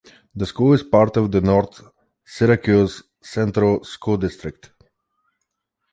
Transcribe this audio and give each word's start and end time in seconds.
The 0.35 0.47
school 0.47 0.73
is 0.73 0.81
part 0.81 1.15
of 1.15 1.31
the 1.31 1.41
North 1.41 1.79
Syracuse 2.25 3.03
Central 3.21 3.83
School 3.83 4.17
District. 4.17 4.71